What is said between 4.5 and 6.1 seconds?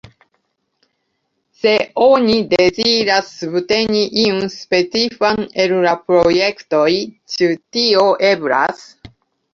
specifan el la